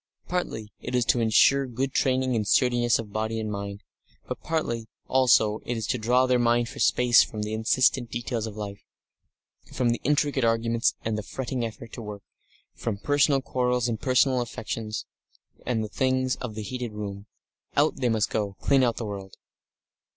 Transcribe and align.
Partly, 0.27 0.73
it 0.79 0.95
is 0.95 1.05
to 1.05 1.19
ensure 1.19 1.67
good 1.67 1.93
training 1.93 2.35
and 2.35 2.47
sturdiness 2.47 2.97
of 2.97 3.13
body 3.13 3.39
and 3.39 3.51
mind, 3.51 3.83
but 4.27 4.41
partly, 4.41 4.87
also, 5.05 5.59
it 5.63 5.77
is 5.77 5.85
to 5.85 5.99
draw 5.99 6.25
their 6.25 6.39
minds 6.39 6.71
for 6.71 6.77
a 6.77 6.81
space 6.81 7.23
from 7.23 7.43
the 7.43 7.53
insistent 7.53 8.09
details 8.09 8.47
of 8.47 8.55
life, 8.57 8.81
from 9.71 9.89
the 9.91 10.01
intricate 10.03 10.43
arguments 10.43 10.95
and 11.05 11.19
the 11.19 11.21
fretting 11.21 11.63
effort 11.63 11.93
to 11.93 12.01
work, 12.01 12.23
from 12.73 12.97
personal 12.97 13.41
quarrels 13.41 13.87
and 13.87 14.01
personal 14.01 14.41
affections, 14.41 15.05
and 15.67 15.83
the 15.83 15.87
things 15.87 16.35
of 16.37 16.55
the 16.55 16.63
heated 16.63 16.93
room. 16.93 17.27
Out 17.77 17.97
they 17.97 18.09
must 18.09 18.31
go, 18.31 18.53
clean 18.59 18.81
out 18.81 18.95
of 18.95 18.97
the 18.97 19.05
world. 19.05 19.35